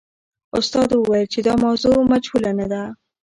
[0.59, 2.83] استاد وویل چې دا موضوع مجهوله نه ده.